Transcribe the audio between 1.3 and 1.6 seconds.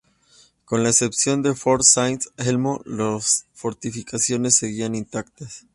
de